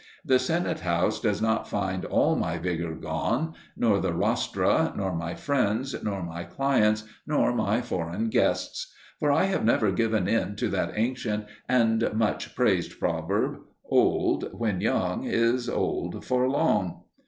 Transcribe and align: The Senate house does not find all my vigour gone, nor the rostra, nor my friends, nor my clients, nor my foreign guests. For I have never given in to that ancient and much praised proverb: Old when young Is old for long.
The 0.25 0.39
Senate 0.39 0.79
house 0.79 1.21
does 1.21 1.43
not 1.43 1.67
find 1.69 2.05
all 2.05 2.35
my 2.35 2.57
vigour 2.57 2.95
gone, 2.95 3.53
nor 3.77 3.99
the 3.99 4.13
rostra, 4.15 4.91
nor 4.97 5.13
my 5.15 5.35
friends, 5.35 5.95
nor 6.01 6.23
my 6.23 6.43
clients, 6.43 7.03
nor 7.27 7.53
my 7.53 7.81
foreign 7.81 8.29
guests. 8.31 8.91
For 9.19 9.31
I 9.31 9.43
have 9.43 9.63
never 9.63 9.91
given 9.91 10.27
in 10.27 10.55
to 10.55 10.69
that 10.69 10.93
ancient 10.95 11.45
and 11.69 12.09
much 12.15 12.55
praised 12.55 12.99
proverb: 12.99 13.59
Old 13.85 14.51
when 14.59 14.81
young 14.81 15.23
Is 15.25 15.69
old 15.69 16.25
for 16.25 16.49
long. 16.49 17.03